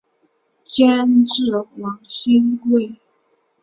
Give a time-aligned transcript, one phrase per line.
[0.65, 2.95] 监制王心慰。